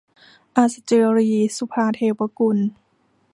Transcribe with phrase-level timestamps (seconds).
[0.55, 2.57] อัศเจรีย์- สุภาว์ เทวกุล